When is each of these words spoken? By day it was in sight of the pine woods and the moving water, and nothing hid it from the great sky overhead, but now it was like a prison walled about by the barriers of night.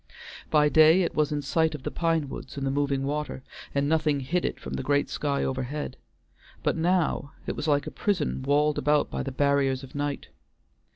By 0.49 0.67
day 0.67 1.03
it 1.03 1.13
was 1.13 1.31
in 1.31 1.43
sight 1.43 1.75
of 1.75 1.83
the 1.83 1.91
pine 1.91 2.27
woods 2.27 2.57
and 2.57 2.65
the 2.65 2.71
moving 2.71 3.03
water, 3.03 3.43
and 3.75 3.87
nothing 3.87 4.21
hid 4.21 4.45
it 4.45 4.59
from 4.59 4.73
the 4.73 4.81
great 4.81 5.11
sky 5.11 5.43
overhead, 5.43 5.95
but 6.63 6.75
now 6.75 7.33
it 7.45 7.55
was 7.55 7.67
like 7.67 7.85
a 7.85 7.91
prison 7.91 8.41
walled 8.41 8.79
about 8.79 9.11
by 9.11 9.21
the 9.21 9.31
barriers 9.31 9.83
of 9.83 9.93
night. 9.93 10.29